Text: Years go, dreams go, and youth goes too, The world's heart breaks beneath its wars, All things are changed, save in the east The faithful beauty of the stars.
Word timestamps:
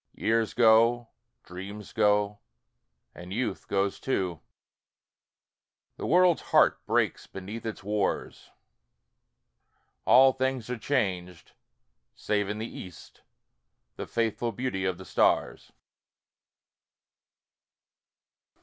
Years 0.15 0.55
go, 0.55 1.09
dreams 1.43 1.93
go, 1.93 2.39
and 3.13 3.31
youth 3.31 3.67
goes 3.67 3.99
too, 3.99 4.41
The 5.97 6.07
world's 6.07 6.41
heart 6.41 6.83
breaks 6.87 7.27
beneath 7.27 7.67
its 7.67 7.83
wars, 7.83 8.49
All 10.05 10.33
things 10.33 10.71
are 10.71 10.79
changed, 10.79 11.51
save 12.15 12.49
in 12.49 12.57
the 12.57 12.65
east 12.65 13.21
The 13.95 14.07
faithful 14.07 14.51
beauty 14.51 14.85
of 14.85 14.97
the 14.97 15.05
stars. 15.05 15.71